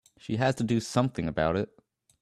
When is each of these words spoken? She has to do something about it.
She 0.17 0.37
has 0.37 0.55
to 0.55 0.63
do 0.63 0.79
something 0.79 1.27
about 1.27 1.55
it. 1.55 1.69